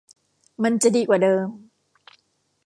[0.63, 1.47] มันจะดีกว่าเดิม